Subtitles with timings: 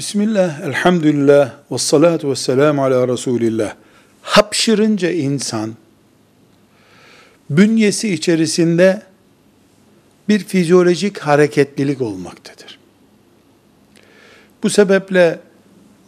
[0.00, 3.74] Bismillah, elhamdülillah, ve salatu ve selamu ala Resulillah.
[4.22, 5.74] Hapşırınca insan,
[7.50, 9.02] bünyesi içerisinde
[10.28, 12.78] bir fizyolojik hareketlilik olmaktadır.
[14.62, 15.38] Bu sebeple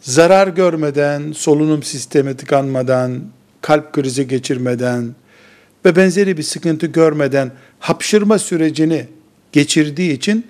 [0.01, 3.23] zarar görmeden, solunum sistemi tıkanmadan,
[3.61, 5.15] kalp krizi geçirmeden
[5.85, 9.07] ve benzeri bir sıkıntı görmeden hapşırma sürecini
[9.51, 10.47] geçirdiği için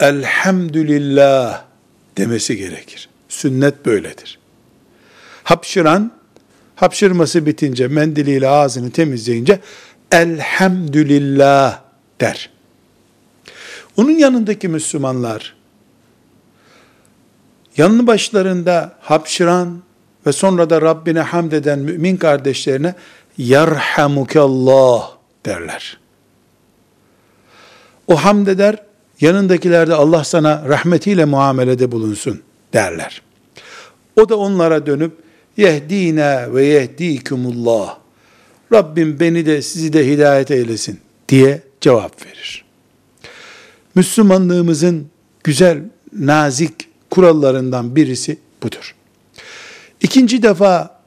[0.00, 1.63] elhamdülillah
[2.16, 3.08] demesi gerekir.
[3.28, 4.38] Sünnet böyledir.
[5.44, 6.12] Hapşıran,
[6.76, 9.60] hapşırması bitince mendiliyle ağzını temizleyince
[10.12, 11.80] elhamdülillah
[12.20, 12.50] der.
[13.96, 15.54] Onun yanındaki Müslümanlar,
[17.76, 19.82] yanı başlarında hapşıran
[20.26, 22.94] ve sonra da Rabbine hamd eden mümin kardeşlerine
[23.38, 25.10] yarhamukallah
[25.46, 25.98] derler.
[28.06, 28.76] O hamd eder,
[29.20, 33.22] yanındakiler de Allah sana rahmetiyle muamelede bulunsun derler.
[34.16, 35.12] O da onlara dönüp
[35.56, 37.98] yehdina ve yehdikumullah.
[38.72, 42.64] Rabbim beni de sizi de hidayet eylesin diye cevap verir.
[43.94, 45.06] Müslümanlığımızın
[45.44, 45.78] güzel,
[46.12, 48.94] nazik kurallarından birisi budur.
[50.00, 51.00] İkinci defa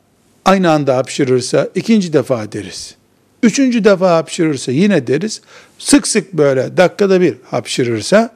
[0.45, 2.95] aynı anda hapşırırsa ikinci defa deriz.
[3.47, 5.41] Üçüncü defa hapşırırsa yine deriz.
[5.79, 8.29] Sık sık böyle dakikada bir hapşırırsa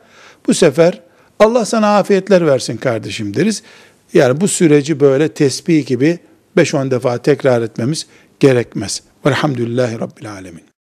[0.48, 1.02] bu sefer
[1.40, 3.64] Allah sana afiyetler versin kardeşim deriz.
[4.14, 6.20] Yani bu süreci böyle tesbih gibi
[6.58, 8.08] 5-10 defa tekrar etmemiz
[8.40, 9.02] gerekmez.
[9.26, 10.71] Velhamdülillahi Rabbil Alemin.